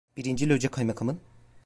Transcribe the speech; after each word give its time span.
Birinci 0.17 0.49
loca 0.49 0.71
kaymakamın… 0.71 1.21